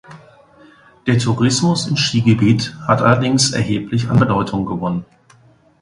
[1.05, 5.05] Der Tourismus im Skigebiet hat allerdings erheblich an Bedeutung gewonnen.